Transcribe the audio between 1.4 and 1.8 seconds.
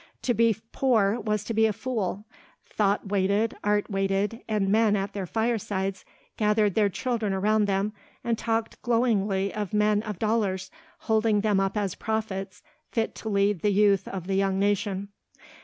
to be a